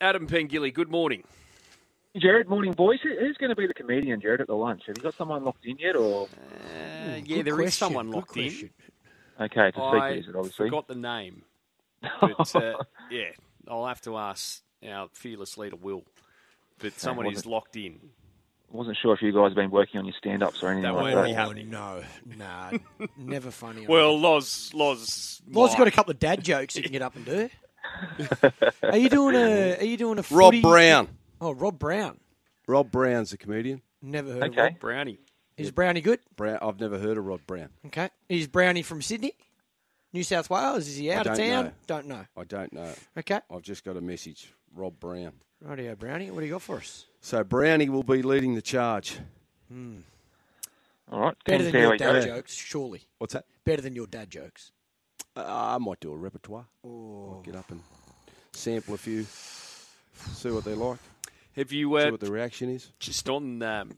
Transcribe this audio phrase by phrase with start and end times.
[0.00, 1.24] Adam Pengilly, good morning.
[2.16, 2.98] Jared, morning boys.
[3.02, 4.82] Who's going to be the comedian, Jared, at the lunch?
[4.86, 8.06] Have you got someone locked in yet, or Uh, yeah, Good there is question, someone
[8.06, 8.70] good locked question.
[9.40, 10.36] okay, it's a secret, I is it?
[10.36, 10.66] Obviously.
[10.68, 11.42] forgot the name.
[12.20, 12.74] But, uh,
[13.10, 13.30] yeah,
[13.68, 16.04] I'll have to ask our fearless leader, Will.
[16.78, 17.98] But someone is locked in.
[18.70, 21.14] Wasn't sure if you guys have been working on your stand-ups or anything That like
[21.14, 21.54] won't that.
[21.54, 22.02] be Oh, no.
[22.36, 22.72] Nah.
[23.16, 23.86] Never funny.
[23.88, 25.78] Well, Loz, Loz, Law's might.
[25.78, 27.48] got a couple of dad jokes he can get up and do.
[28.82, 29.76] Are you doing a?
[29.80, 30.22] Are you doing a?
[30.30, 31.08] Rob footy- Brown.
[31.40, 32.18] Oh, Rob Brown.
[32.66, 33.82] Rob Brown's a comedian.
[34.02, 34.62] Never heard of Okay.
[34.62, 34.78] Rob.
[34.80, 35.18] Brownie.
[35.56, 36.20] Is Brownie good?
[36.36, 37.70] Brown, I've never heard of Rod Brown.
[37.86, 38.10] Okay.
[38.28, 39.32] Is Brownie from Sydney?
[40.12, 40.86] New South Wales?
[40.86, 41.64] Is he out of don't town?
[41.66, 41.72] know.
[41.86, 42.24] Don't know.
[42.36, 42.92] I don't know.
[43.18, 43.40] Okay.
[43.50, 44.52] I've just got a message.
[44.74, 45.32] Rob Brown.
[45.62, 46.30] Radio Brownie.
[46.30, 47.06] What do you got for us?
[47.20, 49.18] So Brownie will be leading the charge.
[49.70, 49.98] Hmm.
[51.10, 53.02] All right, Better than your dad jokes, surely.
[53.18, 53.44] What's that?
[53.64, 54.72] Better than your dad jokes.
[55.36, 56.66] Uh, I might do a repertoire.
[56.84, 57.80] I'll get up and
[58.52, 59.24] sample a few.
[59.24, 60.98] See what they like.
[61.56, 62.90] Have you See uh, what the reaction is.
[62.98, 63.92] just on um,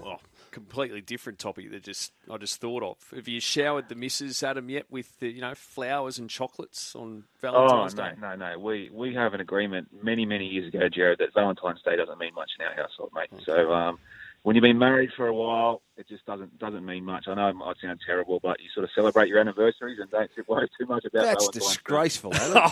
[0.00, 0.20] well,
[0.52, 2.96] completely different topic that just I just thought of?
[3.14, 7.24] Have you showered the missus Adam yet with the, you know flowers and chocolates on
[7.42, 8.12] Oh Valentine's no, Day?
[8.20, 8.58] no, no.
[8.58, 12.34] We we have an agreement many many years ago, Jared, that Valentine's Day doesn't mean
[12.34, 13.30] much in our household, mate.
[13.44, 13.98] So um,
[14.42, 17.26] when you've been married for a while, it just doesn't doesn't mean much.
[17.28, 20.66] I know I sound terrible, but you sort of celebrate your anniversaries and don't worry
[20.78, 22.70] too much about That's Valentine's disgraceful, Adam.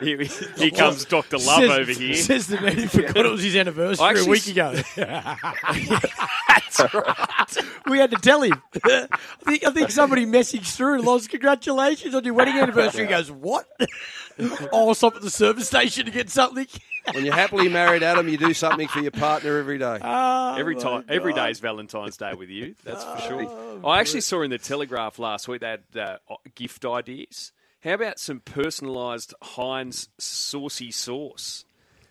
[0.00, 0.22] here,
[0.56, 2.14] here comes Doctor Love says, over here.
[2.14, 4.74] Says the man who forgot it was his anniversary I actually a week s- ago.
[7.90, 8.62] we had to tell him.
[8.84, 9.08] I
[9.44, 13.02] think I think somebody messaged through, Loz, congratulations on your wedding anniversary.
[13.06, 13.66] He goes, What?
[14.72, 16.66] oh, I'll stop at the service station to get something.
[17.14, 19.98] When you're happily married, Adam, you do something for your partner every day.
[20.58, 22.74] Every time, every day is Valentine's Day with you.
[22.84, 23.80] That's for sure.
[23.86, 26.16] I actually saw in the Telegraph last week they had uh,
[26.56, 27.52] gift ideas.
[27.84, 31.64] How about some personalised Heinz saucy sauce?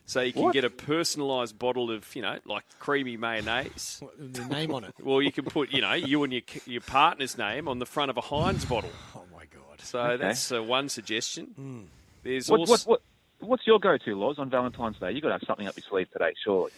[0.06, 4.02] So you can get a personalised bottle of, you know, like creamy mayonnaise.
[4.18, 4.94] The name on it.
[5.04, 8.10] Well, you can put, you know, you and your your partner's name on the front
[8.10, 8.92] of a Heinz bottle.
[9.14, 9.82] Oh my god.
[9.82, 11.90] So that's uh, one suggestion.
[12.24, 13.02] There's What, also what, what,
[13.48, 15.12] what's your go-to, Laws, on Valentine's Day?
[15.12, 16.72] You've got to have something up your sleeve today, surely.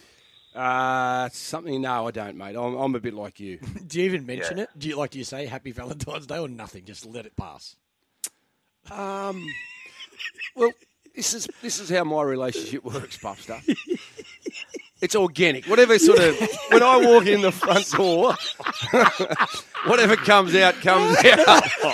[0.54, 1.80] Uh, something?
[1.82, 2.56] No, I don't, mate.
[2.56, 3.58] I'm, I'm a bit like you.
[3.86, 4.64] Do you even mention Yeah.
[4.64, 4.70] it?
[4.78, 6.84] Do you like do you say Happy Valentine's Day or nothing?
[6.84, 7.76] Just let it pass.
[8.90, 9.46] Um,
[10.56, 10.72] well,
[11.14, 13.60] this is this is how my relationship works, Puffster.
[15.00, 15.64] It's organic.
[15.66, 16.38] Whatever sort of
[16.70, 18.34] when I walk in the front door,
[19.86, 21.48] whatever comes out comes out.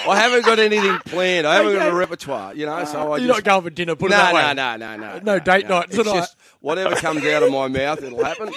[0.08, 1.46] I haven't got anything planned.
[1.46, 2.84] I haven't got a repertoire, you know.
[2.84, 4.76] So uh, I You're just not going for dinner, put no, it that no, way.
[4.78, 6.14] no, no, no, No date night It's tonight.
[6.14, 8.52] just whatever comes out of my mouth, it'll happen,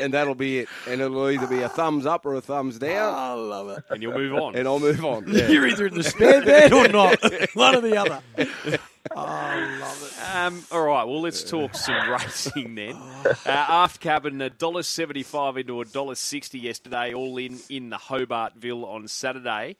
[0.00, 0.68] and that'll be it.
[0.88, 3.84] And it'll either be a thumbs up or a thumbs down, I love it.
[3.90, 4.56] and you'll move on.
[4.56, 5.24] and I'll move on.
[5.30, 5.48] Yeah.
[5.48, 7.18] You're either in the spare bed or not.
[7.54, 8.20] One or the other.
[8.38, 8.80] Oh, love it.
[10.40, 12.94] Um, all right, well, let's talk some racing then.
[12.94, 17.98] Uh, aft cabin, a dollar seventy-five into a dollar sixty yesterday, all in in the
[17.98, 19.76] Hobartville on Saturday,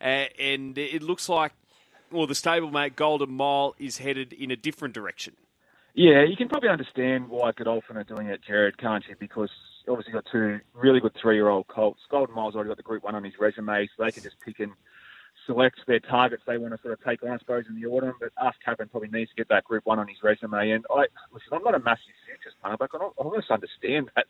[0.00, 1.52] uh, and it looks like,
[2.10, 5.34] well, the stablemate Golden Mile is headed in a different direction.
[5.94, 9.14] Yeah, you can probably understand why Godolphin are doing it, Jared, can't you?
[9.16, 9.50] Because
[9.88, 12.00] obviously got two really good three-year-old colts.
[12.10, 14.58] Golden Miles already got the Group One on his resume, so they can just pick
[14.58, 14.72] and
[15.46, 18.14] select their targets they want to sort of take on, I suppose, in the autumn.
[18.20, 20.70] But Ask Cabin probably needs to get that Group One on his resume.
[20.70, 24.26] And I listen, I'm not a massive futures but I almost understand that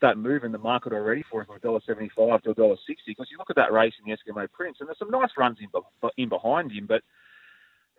[0.00, 2.76] that move in the market already for him from $1.75 to $1.60
[3.06, 5.58] because you look at that race in the Eskimo Prince, and there's some nice runs
[5.60, 5.68] in,
[6.16, 7.02] in behind him, but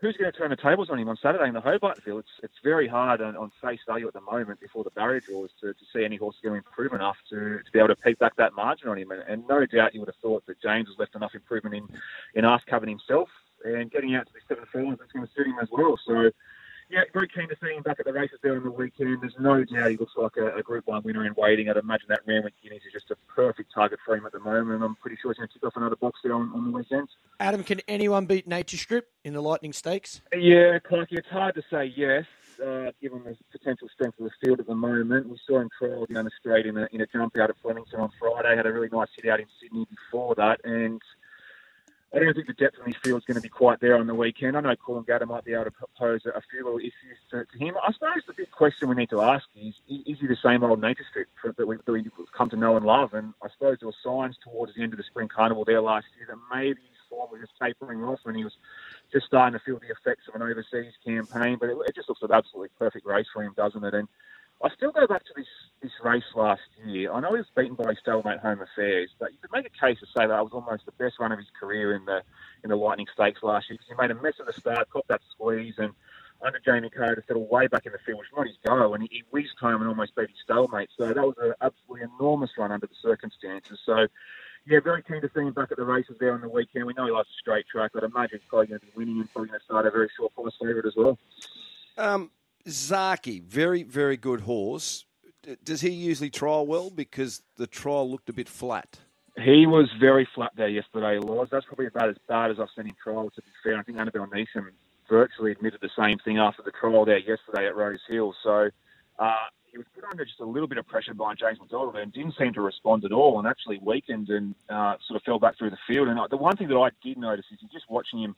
[0.06, 2.20] who's going to turn the tables on him on Saturday in the Hobartville?
[2.20, 5.50] It's it's very hard on, on face value at the moment before the barrier draws
[5.62, 8.20] to, to see any horse going to improve enough to, to be able to peak
[8.20, 9.12] back that margin on him.
[9.12, 11.88] And, and no doubt you would have thought that James has left enough improvement in
[12.36, 13.30] in Ask Coven himself
[13.64, 15.98] and getting out to the seven furlongs that's going to suit him as well.
[16.06, 16.32] So.
[16.90, 19.22] Yeah, very keen to see him back at the races there on the weekend.
[19.22, 21.70] There's no doubt he looks like a, a Group 1 winner in waiting.
[21.70, 24.84] I'd imagine that Randwick Guineas is just a perfect target for him at the moment.
[24.84, 27.10] I'm pretty sure he's going to tick off another box there on, on the weekend.
[27.40, 30.22] Adam, can anyone beat Nature Strip in the Lightning Stakes?
[30.32, 32.26] Yeah, Clarky, it's hard to say yes,
[32.64, 35.28] uh, given the potential strength of the field at the moment.
[35.28, 38.00] We saw him trial down the straight in a, in a jump out at Flemington
[38.00, 41.02] on Friday, had a really nice hit out in Sydney before that, and
[42.16, 44.08] I don't think the depth on his field is going to be quite there on
[44.08, 44.56] the weekend.
[44.56, 47.76] I know Coolangatta might be able to pose a few little issues to, to him.
[47.86, 50.80] I suppose the big question we need to ask is, is he the same old
[50.80, 51.28] nature strip
[51.58, 53.14] that, we, we've come to know and love?
[53.14, 56.06] And I suppose there were signs towards the end of the spring carnival there last
[56.18, 58.54] year that maybe his form was just tapering off when he was
[59.12, 61.58] just starting to feel the effects of an overseas campaign.
[61.60, 63.94] But it, it just looks an absolutely perfect race for him, doesn't it?
[63.94, 64.08] And
[64.64, 65.48] I still go back to this,
[65.82, 67.12] this race last year.
[67.12, 70.00] I know he was beaten by stablemate Home Affairs, but you could make a case
[70.00, 72.22] to say that I was almost the best run of his career in the
[72.64, 75.08] in the Lightning Stakes last year because he made a mess at the start, caught
[75.08, 75.94] that squeeze, and
[76.42, 79.04] under Jamie Carter settled way back in the field, which was not his go, and
[79.04, 80.88] he, he whizzed home and almost beat his stablemate.
[80.98, 83.80] So that was an absolutely enormous run under the circumstances.
[83.86, 84.08] So,
[84.66, 86.86] yeah, very keen to see him back at the races there on the weekend.
[86.86, 87.92] We know he likes a straight track.
[87.94, 89.92] But I'd imagine he's probably going to be winning and probably going to start a
[89.92, 91.18] very short price favourite as well.
[91.98, 92.32] Um,
[92.68, 95.06] Zaaki, very, very good horse.
[95.64, 96.90] Does he usually trial well?
[96.90, 99.00] Because the trial looked a bit flat.
[99.38, 101.50] He was very flat there yesterday, Laws.
[101.52, 103.78] That's probably about as bad as I've seen him trial, to be fair.
[103.78, 104.70] I think Annabel Neasham
[105.10, 108.34] virtually admitted the same thing after the trial there yesterday at Rose Hill.
[108.44, 108.70] So
[109.20, 109.34] uh,
[109.70, 112.36] he was put under just a little bit of pressure by James McDonald and didn't
[112.40, 115.70] seem to respond at all and actually weakened and uh, sort of fell back through
[115.70, 116.08] the field.
[116.08, 118.36] And uh, the one thing that I did notice is you're just watching him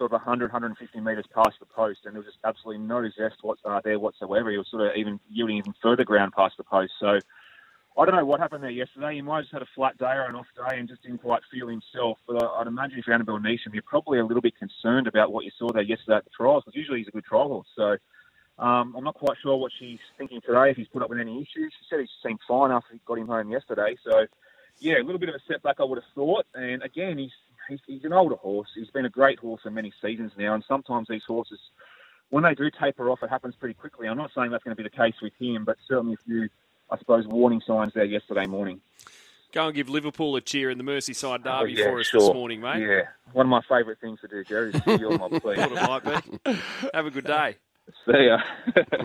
[0.00, 3.36] sort of 100, 150 metres past the post, and there was just absolutely no zest
[3.42, 4.50] what, uh, there whatsoever.
[4.50, 6.92] He was sort of even yielding even further ground past the post.
[6.98, 7.18] So
[7.98, 9.16] I don't know what happened there yesterday.
[9.16, 11.18] He might have just had a flat day or an off day and just didn't
[11.18, 12.16] quite feel himself.
[12.26, 15.44] But I'd imagine if you're Annabel Neasham, you're probably a little bit concerned about what
[15.44, 17.68] you saw there yesterday at the trials, because usually he's a good trial horse.
[17.76, 17.96] So
[18.58, 21.36] um, I'm not quite sure what she's thinking today, if he's put up with any
[21.42, 21.74] issues.
[21.76, 23.96] She said he seemed fine after he got him home yesterday.
[24.02, 24.26] So,
[24.78, 26.46] yeah, a little bit of a setback, I would have thought.
[26.54, 27.32] And again, he's,
[27.68, 28.68] he's, he's an older horse.
[28.74, 30.54] He's been a great horse for many seasons now.
[30.54, 31.58] And sometimes these horses,
[32.30, 34.08] when they do taper off, it happens pretty quickly.
[34.08, 36.48] I'm not saying that's going to be the case with him, but certainly a few,
[36.90, 38.80] I suppose, warning signs there yesterday morning.
[39.52, 42.20] Go and give Liverpool a cheer in the Merseyside Oh, derby yeah, for us sure.
[42.20, 42.82] this morning, mate.
[42.86, 43.02] Yeah,
[43.32, 45.56] one of my favourite things to do, Jerry, is give you all my please.
[45.58, 45.72] Thought
[46.04, 46.52] it might be.
[46.94, 47.56] Have a good day.
[48.06, 48.38] See ya.